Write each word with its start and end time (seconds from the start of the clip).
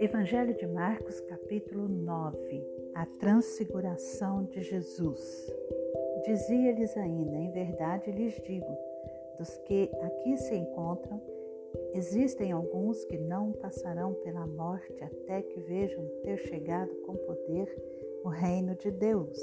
Evangelho 0.00 0.54
de 0.54 0.66
Marcos, 0.66 1.20
capítulo 1.20 1.86
9 1.86 2.64
A 2.94 3.04
Transfiguração 3.04 4.44
de 4.44 4.62
Jesus. 4.62 5.54
Dizia-lhes 6.24 6.96
ainda: 6.96 7.36
Em 7.36 7.50
verdade 7.50 8.10
lhes 8.10 8.34
digo, 8.42 8.74
dos 9.38 9.58
que 9.58 9.90
aqui 10.00 10.38
se 10.38 10.54
encontram, 10.54 11.20
existem 11.92 12.50
alguns 12.50 13.04
que 13.04 13.18
não 13.18 13.52
passarão 13.52 14.14
pela 14.24 14.46
morte 14.46 15.04
até 15.04 15.42
que 15.42 15.60
vejam 15.60 16.02
ter 16.22 16.38
chegado 16.38 16.94
com 17.04 17.14
poder 17.14 17.68
o 18.24 18.28
reino 18.28 18.74
de 18.76 18.90
Deus. 18.90 19.38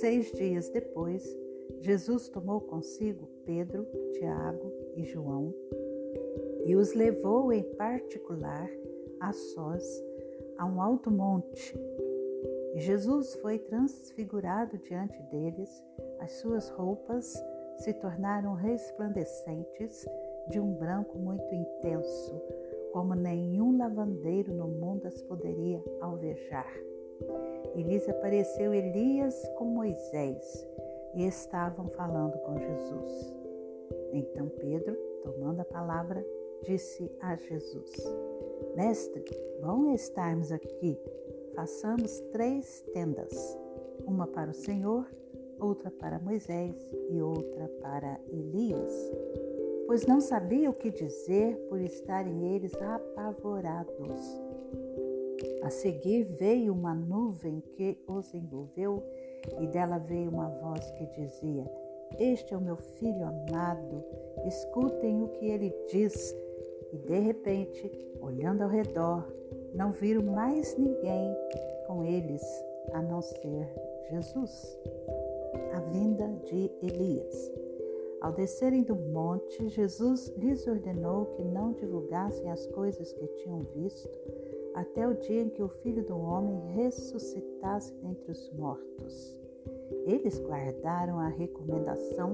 Seis 0.00 0.30
dias 0.30 0.68
depois, 0.68 1.36
Jesus 1.80 2.28
tomou 2.28 2.60
consigo 2.60 3.28
Pedro, 3.44 3.84
Tiago 4.12 4.72
e 4.94 5.02
João 5.02 5.52
e 6.68 6.76
os 6.76 6.92
levou 6.92 7.50
em 7.50 7.62
particular 7.62 8.70
a 9.20 9.32
sós 9.32 10.04
a 10.58 10.66
um 10.66 10.82
alto 10.82 11.10
monte. 11.10 11.78
Jesus 12.74 13.34
foi 13.36 13.58
transfigurado 13.58 14.76
diante 14.78 15.20
deles, 15.24 15.84
as 16.20 16.32
suas 16.32 16.68
roupas 16.70 17.42
se 17.78 17.92
tornaram 17.94 18.54
resplandecentes 18.54 20.06
de 20.48 20.58
um 20.58 20.74
branco 20.74 21.16
muito 21.16 21.54
intenso, 21.54 22.40
como 22.92 23.14
nenhum 23.14 23.78
lavandeiro 23.78 24.52
no 24.52 24.66
mundo 24.66 25.06
as 25.06 25.22
poderia 25.22 25.82
alvejar. 26.00 26.72
E 27.74 27.82
lhes 27.82 28.08
apareceu 28.08 28.74
Elias 28.74 29.48
com 29.56 29.64
Moisés, 29.64 30.66
e 31.14 31.24
estavam 31.26 31.88
falando 31.90 32.36
com 32.38 32.58
Jesus. 32.58 33.34
Então 34.12 34.48
Pedro, 34.48 34.94
tomando 35.22 35.60
a 35.60 35.64
palavra, 35.64 36.24
disse 36.64 37.10
a 37.20 37.36
Jesus: 37.36 37.92
Mestre, 38.76 39.24
bom 39.60 39.92
estarmos 39.92 40.52
aqui. 40.52 40.98
Façamos 41.54 42.20
três 42.32 42.84
tendas: 42.92 43.58
uma 44.06 44.26
para 44.26 44.50
o 44.50 44.54
Senhor, 44.54 45.06
outra 45.58 45.90
para 45.90 46.18
Moisés 46.18 46.74
e 47.10 47.20
outra 47.20 47.68
para 47.80 48.20
Elias. 48.28 48.92
Pois 49.86 50.06
não 50.06 50.20
sabia 50.20 50.70
o 50.70 50.74
que 50.74 50.90
dizer 50.90 51.56
por 51.68 51.80
estarem 51.80 52.54
eles 52.54 52.74
apavorados. 52.74 54.20
A 55.62 55.70
seguir 55.70 56.24
veio 56.24 56.72
uma 56.72 56.94
nuvem 56.94 57.60
que 57.74 57.98
os 58.06 58.32
envolveu 58.34 59.02
e 59.60 59.66
dela 59.66 59.98
veio 59.98 60.30
uma 60.30 60.48
voz 60.48 60.90
que 60.92 61.06
dizia: 61.06 61.64
Este 62.18 62.54
é 62.54 62.56
o 62.56 62.60
meu 62.60 62.76
filho 62.76 63.24
amado, 63.24 64.04
escutem 64.46 65.22
o 65.22 65.28
que 65.28 65.46
ele 65.46 65.74
diz. 65.90 66.34
E 66.92 66.96
de 66.96 67.18
repente, 67.18 67.90
olhando 68.20 68.62
ao 68.62 68.68
redor, 68.68 69.26
não 69.74 69.92
viram 69.92 70.22
mais 70.22 70.76
ninguém 70.76 71.36
com 71.86 72.04
eles 72.04 72.42
a 72.92 73.02
não 73.02 73.20
ser 73.20 73.68
Jesus. 74.10 74.78
A 75.74 75.80
vinda 75.80 76.26
de 76.44 76.70
Elias. 76.82 77.52
Ao 78.20 78.32
descerem 78.32 78.82
do 78.82 78.96
monte, 78.96 79.68
Jesus 79.68 80.28
lhes 80.36 80.66
ordenou 80.66 81.26
que 81.26 81.44
não 81.44 81.72
divulgassem 81.72 82.50
as 82.50 82.66
coisas 82.68 83.12
que 83.12 83.26
tinham 83.28 83.60
visto 83.74 84.08
até 84.74 85.06
o 85.06 85.14
dia 85.14 85.42
em 85.42 85.48
que 85.48 85.62
o 85.62 85.68
Filho 85.68 86.04
do 86.04 86.18
Homem 86.18 86.72
ressuscitasse 86.74 87.92
dentre 87.94 88.32
os 88.32 88.50
mortos. 88.52 89.40
Eles 90.06 90.40
guardaram 90.40 91.18
a 91.18 91.28
recomendação, 91.28 92.32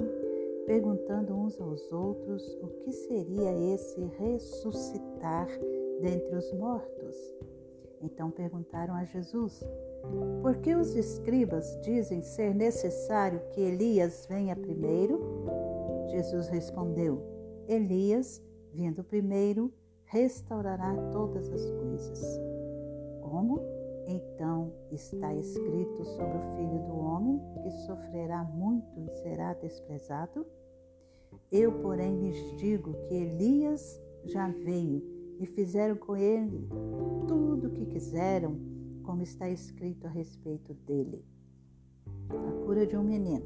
perguntando 0.66 1.34
uns 1.34 1.60
aos 1.60 1.92
outros 1.92 2.42
o 2.62 2.68
que 2.80 2.92
seria 2.92 3.52
esse 3.74 4.00
ressuscitar 4.18 5.48
dentre 6.00 6.36
os 6.36 6.52
mortos. 6.54 7.16
Então 8.02 8.30
perguntaram 8.30 8.94
a 8.94 9.04
Jesus: 9.04 9.62
Por 10.42 10.56
que 10.58 10.74
os 10.74 10.94
escribas 10.94 11.78
dizem 11.82 12.22
ser 12.22 12.54
necessário 12.54 13.40
que 13.52 13.60
Elias 13.60 14.26
venha 14.28 14.54
primeiro? 14.54 15.20
Jesus 16.08 16.48
respondeu: 16.48 17.22
Elias, 17.66 18.42
vindo 18.72 19.02
primeiro, 19.02 19.72
restaurará 20.04 20.94
todas 21.12 21.50
as 21.50 21.70
coisas. 21.70 22.40
Como? 23.22 23.73
Então 24.06 24.72
está 24.90 25.34
escrito 25.34 26.04
sobre 26.04 26.36
o 26.36 26.56
Filho 26.56 26.78
do 26.86 26.98
Homem, 26.98 27.40
que 27.62 27.70
sofrerá 27.86 28.44
muito 28.44 29.00
e 29.00 29.08
será 29.22 29.54
desprezado? 29.54 30.46
Eu, 31.50 31.72
porém, 31.80 32.20
lhes 32.20 32.58
digo 32.58 32.94
que 33.08 33.14
Elias 33.14 34.00
já 34.24 34.48
veio 34.48 35.02
e 35.40 35.46
fizeram 35.46 35.96
com 35.96 36.16
ele 36.16 36.68
tudo 37.26 37.68
o 37.68 37.70
que 37.70 37.86
quiseram, 37.86 38.56
como 39.02 39.22
está 39.22 39.48
escrito 39.48 40.06
a 40.06 40.10
respeito 40.10 40.74
dele. 40.74 41.24
A 42.28 42.64
cura 42.64 42.86
de 42.86 42.96
um 42.96 43.02
menino. 43.02 43.44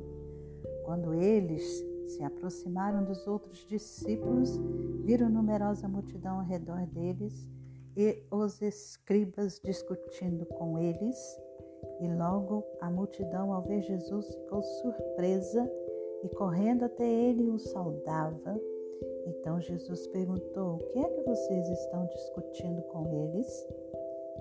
Quando 0.85 1.15
eles 1.15 1.85
se 2.09 2.23
aproximaram 2.23 3.05
dos 3.05 3.27
outros 3.27 3.67
discípulos, 3.67 4.59
viram 5.05 5.29
numerosa 5.29 5.89
multidão 5.89 6.41
ao 6.41 6.45
redor 6.45 6.87
deles 6.87 7.49
e 7.99 8.17
os 8.31 8.63
escribas 8.63 9.61
discutindo 9.65 10.47
com 10.47 10.79
eles. 10.79 11.43
E 12.01 12.07
logo 12.07 12.65
a 12.81 12.89
multidão, 12.89 13.53
ao 13.53 13.63
ver 13.63 13.83
Jesus, 13.83 14.33
ficou 14.37 14.63
surpresa 14.63 15.69
e 16.23 16.29
correndo 16.29 16.85
até 16.85 17.05
ele 17.05 17.51
o 17.51 17.59
saudava. 17.59 18.61
Então 19.27 19.61
Jesus 19.61 20.07
perguntou: 20.07 20.77
O 20.77 20.79
que 20.79 20.99
é 21.01 21.09
que 21.09 21.23
vocês 21.23 21.69
estão 21.71 22.07
discutindo 22.07 22.81
com 22.83 23.09
eles? 23.09 23.67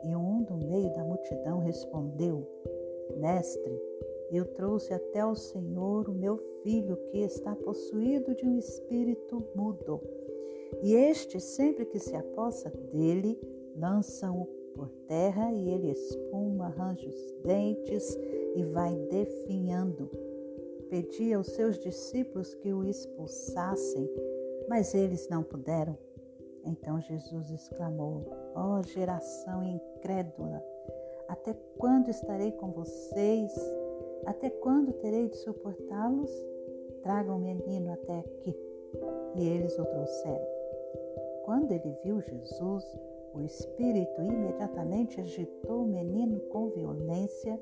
E 0.03 0.15
um 0.15 0.43
do 0.43 0.55
meio 0.57 0.93
da 0.93 1.03
multidão 1.03 1.57
respondeu: 1.57 2.47
Mestre, 3.17 3.81
eu 4.29 4.45
trouxe 4.53 4.93
até 4.93 5.25
o 5.25 5.33
Senhor 5.33 6.07
o 6.07 6.13
meu 6.13 6.37
filho 6.61 6.95
que 7.09 7.23
está 7.23 7.55
possuído 7.55 8.35
de 8.35 8.45
um 8.45 8.55
espírito 8.59 9.43
mudo. 9.55 9.99
E 10.81 10.93
este, 10.93 11.39
sempre 11.39 11.85
que 11.85 11.99
se 11.99 12.15
apossa 12.15 12.69
dele, 12.91 13.39
lança-o 13.75 14.45
por 14.75 14.89
terra 15.07 15.51
e 15.51 15.69
ele 15.69 15.91
espuma, 15.91 16.67
arranja 16.67 17.07
os 17.07 17.31
dentes 17.43 18.17
e 18.55 18.63
vai 18.63 18.95
definhando. 19.09 20.09
Pedi 20.89 21.33
aos 21.33 21.47
seus 21.47 21.79
discípulos 21.79 22.53
que 22.55 22.71
o 22.71 22.83
expulsassem, 22.83 24.09
mas 24.69 24.93
eles 24.93 25.27
não 25.29 25.43
puderam. 25.43 25.97
Então 26.63 27.01
Jesus 27.01 27.49
exclamou: 27.49 28.25
Ó 28.55 28.79
oh, 28.79 28.83
geração 28.83 29.63
incrédula, 29.63 30.63
até 31.27 31.53
quando 31.77 32.09
estarei 32.09 32.51
com 32.51 32.71
vocês? 32.71 33.51
Até 34.25 34.49
quando 34.49 34.93
terei 34.93 35.29
de 35.29 35.37
suportá-los? 35.37 36.31
Tragam 37.01 37.37
o 37.37 37.39
menino 37.39 37.93
até 37.93 38.19
aqui. 38.19 38.55
E 39.35 39.47
eles 39.47 39.77
o 39.77 39.85
trouxeram. 39.85 40.56
Quando 41.47 41.71
ele 41.71 41.95
viu 42.03 42.19
Jesus, 42.19 42.83
o 43.33 43.39
espírito 43.39 44.21
imediatamente 44.21 45.21
agitou 45.21 45.83
o 45.83 45.87
menino 45.87 46.41
com 46.49 46.71
violência 46.71 47.57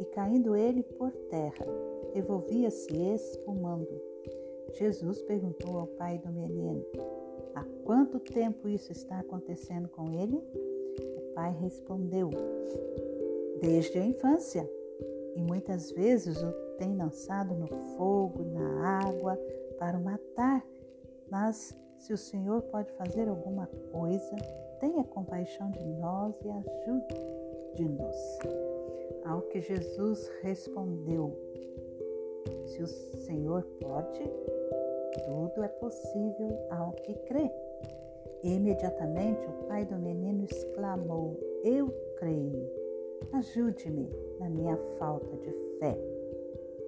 e, 0.00 0.06
caindo 0.06 0.56
ele 0.56 0.82
por 0.82 1.12
terra, 1.28 1.66
revolvia-se 2.14 2.96
espumando. 2.96 3.86
Jesus 4.72 5.20
perguntou 5.20 5.76
ao 5.76 5.86
pai 5.86 6.16
do 6.16 6.32
menino: 6.32 6.82
Há 7.54 7.62
quanto 7.84 8.18
tempo 8.18 8.70
isso 8.70 8.90
está 8.90 9.18
acontecendo 9.18 9.86
com 9.90 10.10
ele? 10.10 10.42
O 11.18 11.34
pai 11.34 11.54
respondeu: 11.60 12.30
Desde 13.60 13.98
a 13.98 14.06
infância 14.06 14.66
e 15.34 15.42
muitas 15.42 15.90
vezes 15.90 16.42
o 16.42 16.50
tem 16.78 16.96
lançado 16.96 17.54
no 17.54 17.68
fogo, 17.98 18.44
na 18.44 19.00
água, 19.06 19.38
para 19.78 19.98
o 19.98 20.02
matar. 20.02 20.66
Mas 21.30 21.76
se 21.98 22.12
o 22.12 22.18
Senhor 22.18 22.62
pode 22.62 22.92
fazer 22.92 23.28
alguma 23.28 23.68
coisa, 23.90 24.36
tenha 24.80 25.02
compaixão 25.04 25.70
de 25.70 25.84
nós 25.84 26.36
e 26.44 26.50
ajude-nos. 26.50 28.16
Ao 29.24 29.42
que 29.42 29.60
Jesus 29.60 30.30
respondeu: 30.42 31.32
Se 32.66 32.82
o 32.82 32.86
Senhor 32.86 33.62
pode, 33.80 34.22
tudo 35.24 35.62
é 35.62 35.68
possível 35.68 36.58
ao 36.70 36.92
que 36.92 37.14
crê. 37.26 37.50
E 38.42 38.54
imediatamente 38.54 39.44
o 39.46 39.66
pai 39.66 39.84
do 39.84 39.96
menino 39.96 40.44
exclamou: 40.44 41.38
Eu 41.64 41.88
creio 42.18 42.86
Ajude-me 43.32 44.08
na 44.38 44.48
minha 44.48 44.76
falta 44.98 45.36
de 45.36 45.52
fé. 45.78 45.98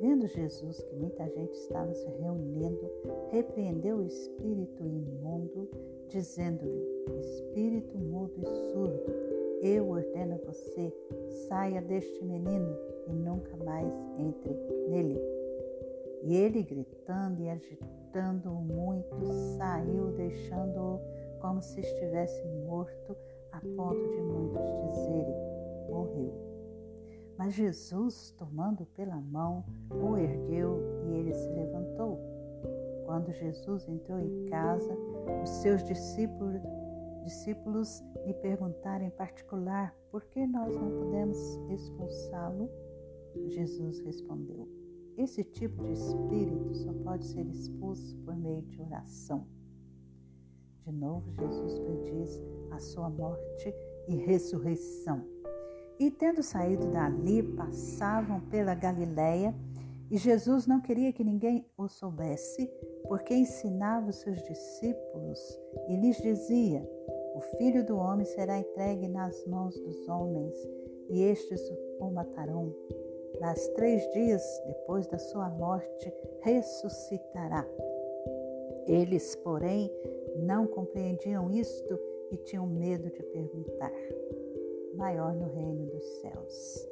Vendo 0.00 0.28
Jesus 0.28 0.80
que 0.80 0.94
muita 0.94 1.28
gente 1.28 1.54
estava 1.54 1.92
se 1.92 2.08
reunindo, 2.20 2.88
repreendeu 3.30 3.96
o 3.96 4.04
espírito 4.04 4.86
imundo, 4.86 5.68
dizendo-lhe: 6.08 6.86
Espírito 7.18 7.98
mudo 7.98 8.32
e 8.40 8.46
surdo, 8.70 9.12
eu 9.60 9.88
ordeno 9.88 10.34
a 10.34 10.46
você, 10.46 10.94
saia 11.48 11.82
deste 11.82 12.24
menino 12.24 12.76
e 13.08 13.12
nunca 13.12 13.56
mais 13.56 13.92
entre 14.18 14.54
nele. 14.88 15.20
E 16.22 16.34
ele, 16.34 16.62
gritando 16.62 17.42
e 17.42 17.48
agitando-o 17.48 18.54
muito, 18.54 19.26
saiu, 19.56 20.12
deixando-o 20.12 21.00
como 21.40 21.60
se 21.60 21.80
estivesse 21.80 22.46
morto, 22.66 23.16
a 23.50 23.60
ponto 23.60 24.08
de 24.10 24.20
muitos 24.22 24.92
dizerem: 24.92 25.34
morreu. 25.88 26.47
Mas 27.38 27.54
Jesus, 27.54 28.34
tomando 28.36 28.84
pela 28.84 29.14
mão, 29.14 29.64
o 29.90 30.16
ergueu 30.16 30.82
e 31.06 31.14
ele 31.14 31.32
se 31.32 31.48
levantou. 31.50 32.18
Quando 33.06 33.32
Jesus 33.32 33.88
entrou 33.88 34.18
em 34.18 34.46
casa, 34.46 34.92
os 35.44 35.48
seus 35.48 35.84
discípulos, 35.84 36.60
discípulos 37.22 38.02
lhe 38.26 38.34
perguntaram 38.34 39.04
em 39.04 39.10
particular 39.10 39.94
por 40.10 40.24
que 40.24 40.44
nós 40.48 40.74
não 40.74 40.90
podemos 40.90 41.38
expulsá-lo. 41.70 42.68
Jesus 43.46 44.00
respondeu: 44.00 44.68
Esse 45.16 45.44
tipo 45.44 45.84
de 45.84 45.92
espírito 45.92 46.74
só 46.74 46.92
pode 47.04 47.24
ser 47.24 47.46
expulso 47.46 48.16
por 48.24 48.34
meio 48.34 48.62
de 48.62 48.82
oração. 48.82 49.46
De 50.84 50.90
novo, 50.90 51.30
Jesus 51.34 51.78
prediz 51.78 52.42
a 52.72 52.80
sua 52.80 53.08
morte 53.08 53.72
e 54.08 54.16
ressurreição. 54.16 55.37
E 55.98 56.10
tendo 56.10 56.42
saído 56.42 56.86
dali, 56.92 57.42
passavam 57.42 58.40
pela 58.42 58.74
Galiléia, 58.74 59.54
e 60.10 60.16
Jesus 60.16 60.66
não 60.66 60.80
queria 60.80 61.12
que 61.12 61.24
ninguém 61.24 61.66
o 61.76 61.88
soubesse, 61.88 62.70
porque 63.08 63.34
ensinava 63.34 64.08
os 64.08 64.16
seus 64.16 64.40
discípulos 64.42 65.38
e 65.88 65.96
lhes 65.96 66.16
dizia: 66.18 66.88
O 67.34 67.40
filho 67.58 67.84
do 67.84 67.96
homem 67.96 68.24
será 68.24 68.58
entregue 68.58 69.08
nas 69.08 69.44
mãos 69.46 69.78
dos 69.78 70.08
homens, 70.08 70.54
e 71.10 71.22
estes 71.24 71.60
o 72.00 72.10
matarão. 72.10 72.74
Mas 73.40 73.68
três 73.70 74.02
dias 74.12 74.42
depois 74.66 75.06
da 75.08 75.18
sua 75.18 75.48
morte, 75.50 76.12
ressuscitará. 76.42 77.66
Eles, 78.86 79.36
porém, 79.36 79.90
não 80.38 80.66
compreendiam 80.66 81.50
isto 81.50 81.98
e 82.30 82.36
tinham 82.38 82.66
medo 82.66 83.10
de 83.10 83.22
perguntar. 83.22 83.92
Maior 84.98 85.32
no 85.32 85.46
reino 85.46 85.86
dos 85.86 86.04
céus. 86.20 86.88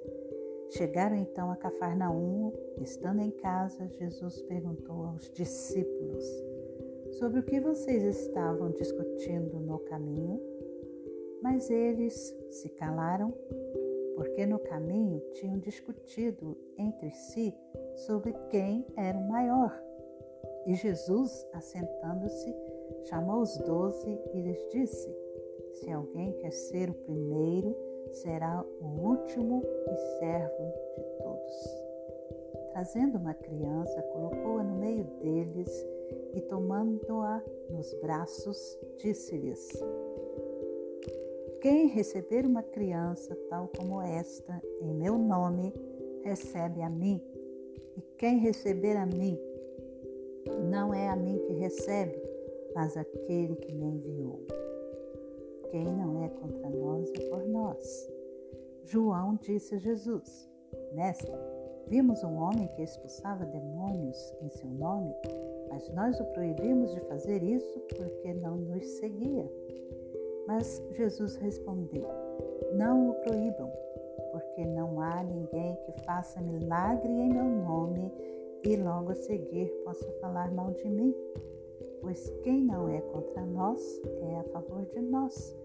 Chegaram 0.70 1.16
então 1.16 1.50
a 1.50 1.56
Cafarnaum, 1.56 2.52
estando 2.80 3.20
em 3.20 3.32
casa, 3.32 3.88
Jesus 3.88 4.40
perguntou 4.42 5.06
aos 5.06 5.28
discípulos: 5.32 6.24
Sobre 7.18 7.40
o 7.40 7.42
que 7.42 7.58
vocês 7.58 8.04
estavam 8.04 8.70
discutindo 8.70 9.58
no 9.58 9.80
caminho? 9.80 10.40
Mas 11.42 11.68
eles 11.68 12.32
se 12.48 12.68
calaram, 12.68 13.34
porque 14.14 14.46
no 14.46 14.60
caminho 14.60 15.20
tinham 15.32 15.58
discutido 15.58 16.56
entre 16.78 17.10
si 17.10 17.52
sobre 18.06 18.32
quem 18.50 18.86
era 18.96 19.18
o 19.18 19.28
maior. 19.28 19.82
E 20.64 20.76
Jesus, 20.76 21.44
assentando-se, 21.52 22.54
chamou 23.06 23.40
os 23.40 23.58
doze 23.58 24.16
e 24.32 24.40
lhes 24.42 24.64
disse: 24.70 25.12
Se 25.72 25.90
alguém 25.90 26.32
quer 26.34 26.52
ser 26.52 26.88
o 26.88 26.94
primeiro, 26.94 27.95
será 28.22 28.64
o 28.80 28.84
último 28.84 29.62
e 29.64 30.18
servo 30.18 30.72
de 30.96 31.02
todos. 31.22 31.86
Trazendo 32.72 33.18
uma 33.18 33.34
criança, 33.34 34.02
colocou-a 34.12 34.62
no 34.62 34.76
meio 34.76 35.04
deles 35.20 35.86
e, 36.34 36.40
tomando-a 36.42 37.42
nos 37.70 37.92
braços, 37.94 38.78
disse-lhes: 38.98 39.68
Quem 41.60 41.88
receber 41.88 42.44
uma 42.44 42.62
criança 42.62 43.36
tal 43.48 43.68
como 43.76 44.00
esta, 44.00 44.62
em 44.80 44.94
meu 44.94 45.16
nome, 45.18 45.72
recebe 46.22 46.82
a 46.82 46.90
mim, 46.90 47.22
e 47.96 48.00
quem 48.18 48.38
receber 48.38 48.96
a 48.96 49.06
mim, 49.06 49.38
não 50.70 50.92
é 50.92 51.08
a 51.08 51.16
mim 51.16 51.38
que 51.46 51.52
recebe, 51.54 52.20
mas 52.74 52.96
aquele 52.96 53.56
que 53.56 53.72
me 53.72 53.86
enviou. 53.86 54.46
Quem 55.70 55.84
não 55.84 56.24
é 56.24 56.28
contra 56.28 56.70
nós 56.70 57.10
é 57.10 57.28
por 57.28 57.46
nós. 57.46 58.10
João 58.84 59.36
disse 59.42 59.74
a 59.74 59.78
Jesus: 59.78 60.48
Mestre, 60.92 61.32
vimos 61.88 62.22
um 62.22 62.36
homem 62.36 62.68
que 62.68 62.82
expulsava 62.82 63.44
demônios 63.44 64.32
em 64.40 64.48
seu 64.50 64.68
nome, 64.68 65.14
mas 65.68 65.88
nós 65.90 66.18
o 66.20 66.24
proibimos 66.26 66.92
de 66.94 67.00
fazer 67.00 67.42
isso 67.42 67.80
porque 67.96 68.34
não 68.34 68.56
nos 68.56 68.84
seguia. 68.98 69.50
Mas 70.46 70.82
Jesus 70.92 71.36
respondeu: 71.36 72.08
Não 72.74 73.10
o 73.10 73.14
proíbam, 73.14 73.70
porque 74.32 74.64
não 74.64 75.00
há 75.00 75.22
ninguém 75.22 75.76
que 75.84 76.04
faça 76.04 76.40
milagre 76.40 77.10
em 77.10 77.28
meu 77.28 77.44
nome 77.44 78.12
e 78.64 78.76
logo 78.76 79.10
a 79.10 79.14
seguir 79.14 79.68
possa 79.84 80.10
falar 80.20 80.50
mal 80.52 80.72
de 80.72 80.88
mim. 80.88 81.14
Pois 82.00 82.28
quem 82.42 82.64
não 82.64 82.88
é 82.88 83.00
contra 83.00 83.44
nós 83.44 84.00
é 84.22 84.36
a 84.36 84.44
favor 84.44 84.84
de 84.86 85.00
nós. 85.00 85.56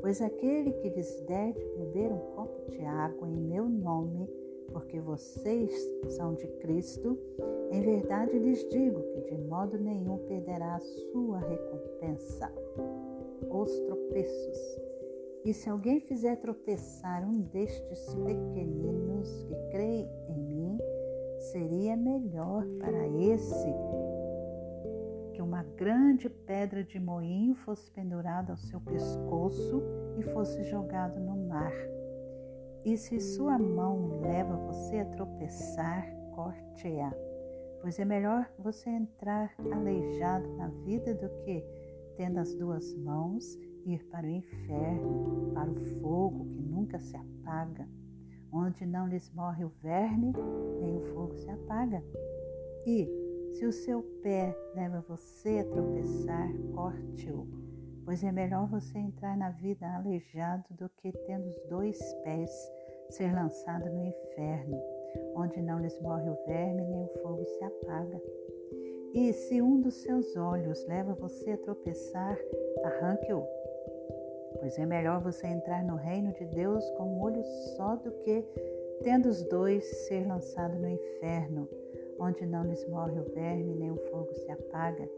Pois 0.00 0.20
aquele 0.22 0.72
que 0.72 0.88
lhes 0.88 1.20
der 1.22 1.52
de 1.52 1.64
beber 1.76 2.12
um 2.12 2.18
copo 2.34 2.70
de 2.70 2.82
água 2.84 3.28
em 3.28 3.36
meu 3.36 3.68
nome, 3.68 4.28
porque 4.72 5.00
vocês 5.00 5.72
são 6.08 6.34
de 6.34 6.46
Cristo, 6.58 7.18
em 7.70 7.82
verdade 7.82 8.38
lhes 8.38 8.66
digo 8.70 9.02
que 9.12 9.20
de 9.22 9.36
modo 9.42 9.78
nenhum 9.78 10.18
perderá 10.26 10.76
a 10.76 10.80
sua 10.80 11.38
recompensa. 11.38 12.50
Os 13.50 13.78
tropeços. 13.80 14.80
E 15.44 15.52
se 15.54 15.68
alguém 15.68 16.00
fizer 16.00 16.36
tropeçar 16.36 17.26
um 17.28 17.40
destes 17.40 18.14
pequeninos 18.14 19.42
que 19.44 19.54
creem 19.70 20.08
em 20.28 20.42
mim, 20.42 20.78
seria 21.38 21.96
melhor 21.96 22.66
para 22.78 23.06
esse 23.08 23.68
uma 25.60 25.74
grande 25.76 26.30
pedra 26.30 26.82
de 26.82 26.98
moinho 26.98 27.54
fosse 27.54 27.90
pendurada 27.90 28.52
ao 28.52 28.56
seu 28.56 28.80
pescoço 28.80 29.82
e 30.18 30.22
fosse 30.32 30.64
jogado 30.64 31.20
no 31.20 31.36
mar. 31.48 31.74
E 32.82 32.96
se 32.96 33.20
sua 33.20 33.58
mão 33.58 34.20
leva 34.22 34.56
você 34.56 35.00
a 35.00 35.04
tropeçar, 35.04 36.10
corte-a, 36.34 37.12
pois 37.82 37.98
é 37.98 38.06
melhor 38.06 38.50
você 38.58 38.88
entrar 38.88 39.52
aleijado 39.70 40.48
na 40.56 40.68
vida 40.68 41.12
do 41.12 41.28
que, 41.44 41.62
tendo 42.16 42.38
as 42.38 42.54
duas 42.54 42.94
mãos, 42.94 43.44
ir 43.84 44.02
para 44.06 44.26
o 44.26 44.30
inferno, 44.30 45.50
para 45.52 45.70
o 45.70 46.00
fogo 46.00 46.46
que 46.46 46.62
nunca 46.62 46.98
se 46.98 47.14
apaga 47.14 47.86
onde 48.52 48.84
não 48.84 49.06
lhes 49.06 49.30
morre 49.32 49.64
o 49.64 49.72
verme, 49.80 50.32
nem 50.80 50.96
o 50.96 51.14
fogo 51.14 51.36
se 51.36 51.48
apaga. 51.50 52.02
E, 52.86 53.08
se 53.52 53.66
o 53.66 53.72
seu 53.72 54.02
pé 54.22 54.56
leva 54.74 55.04
você 55.08 55.58
a 55.58 55.70
tropeçar, 55.70 56.48
corte-o, 56.74 57.46
pois 58.04 58.22
é 58.24 58.32
melhor 58.32 58.68
você 58.68 58.98
entrar 58.98 59.36
na 59.36 59.50
vida 59.50 59.86
aleijado 59.94 60.64
do 60.70 60.88
que, 60.88 61.12
tendo 61.26 61.48
os 61.48 61.60
dois 61.68 61.98
pés, 62.24 62.50
ser 63.10 63.34
lançado 63.34 63.90
no 63.90 64.04
inferno, 64.04 64.80
onde 65.36 65.60
não 65.60 65.80
lhes 65.80 65.98
morre 66.00 66.28
o 66.28 66.46
verme, 66.46 66.82
nem 66.82 67.04
o 67.04 67.22
fogo 67.22 67.44
se 67.44 67.64
apaga. 67.64 68.20
E 69.12 69.32
se 69.32 69.60
um 69.60 69.80
dos 69.80 69.94
seus 70.02 70.36
olhos 70.36 70.86
leva 70.86 71.14
você 71.14 71.52
a 71.52 71.58
tropeçar, 71.58 72.38
arranque-o 72.84 73.44
pois 74.60 74.78
é 74.78 74.84
melhor 74.84 75.20
você 75.22 75.46
entrar 75.46 75.82
no 75.82 75.96
reino 75.96 76.32
de 76.32 76.44
Deus 76.44 76.88
com 76.90 77.04
um 77.04 77.22
olho 77.22 77.42
só 77.76 77.96
do 77.96 78.12
que, 78.12 78.44
tendo 79.02 79.28
os 79.28 79.42
dois, 79.48 79.84
ser 80.06 80.26
lançado 80.26 80.78
no 80.78 80.88
inferno, 80.88 81.68
onde 82.20 82.44
não 82.44 82.64
lhes 82.64 82.86
morre 82.86 83.18
o 83.18 83.24
verme 83.34 83.74
nem 83.74 83.90
o 83.90 83.96
fogo 83.96 84.32
se 84.34 84.50
apaga, 84.50 85.08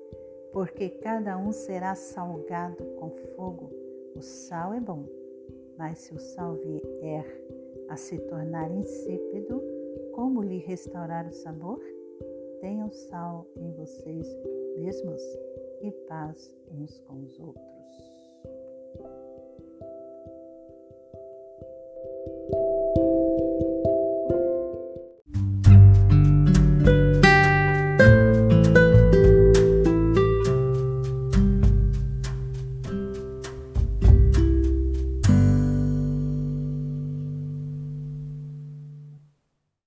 porque 0.53 0.89
cada 0.89 1.37
um 1.37 1.51
será 1.51 1.95
salgado 1.95 2.83
com 2.99 3.11
fogo. 3.35 3.71
O 4.15 4.23
sal 4.23 4.73
é 4.73 4.81
bom, 4.81 5.05
mas 5.77 5.99
se 5.99 6.15
o 6.15 6.19
sal 6.21 6.55
vier 6.55 7.27
a 7.89 7.97
se 7.97 8.19
tornar 8.19 8.71
insípido, 8.71 9.61
como 10.15 10.43
lhe 10.43 10.59
restaurar 10.59 11.27
o 11.27 11.33
sabor? 11.33 11.81
Tenham 12.61 12.91
sal 12.93 13.47
em 13.57 13.73
vocês 13.73 14.27
mesmos 14.77 15.21
e 15.81 15.91
paz 16.07 16.55
uns 16.71 16.99
com 17.01 17.23
os 17.25 17.41
outros. 17.41 17.82